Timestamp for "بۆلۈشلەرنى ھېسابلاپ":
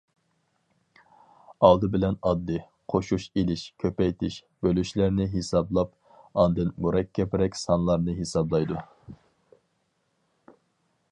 4.67-5.93